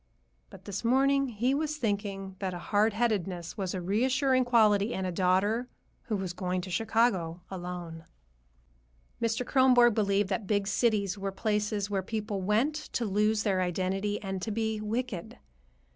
But 0.49 0.65
this 0.65 0.83
morning 0.83 1.27
he 1.29 1.53
was 1.53 1.77
thinking 1.77 2.35
that 2.39 2.55
hard 2.55 2.93
headedness 2.93 3.55
was 3.55 3.75
a 3.75 3.81
reassuring 3.81 4.45
quality 4.45 4.93
in 4.93 5.05
a 5.05 5.11
daughter 5.11 5.67
who 6.05 6.15
was 6.15 6.33
going 6.33 6.61
to 6.61 6.71
Chicago 6.71 7.41
alone. 7.51 8.05
Mr. 9.21 9.45
Kronborg 9.45 9.93
believed 9.93 10.29
that 10.29 10.47
big 10.47 10.65
cities 10.65 11.19
were 11.19 11.31
places 11.31 11.87
where 11.91 12.01
people 12.01 12.41
went 12.41 12.73
to 12.73 13.05
lose 13.05 13.43
their 13.43 13.61
identity 13.61 14.19
and 14.23 14.41
to 14.41 14.49
be 14.49 14.81
wicked. 14.81 15.37